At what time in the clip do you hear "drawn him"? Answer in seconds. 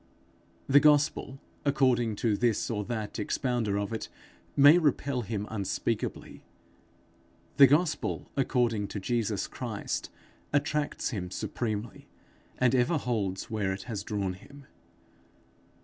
14.01-14.65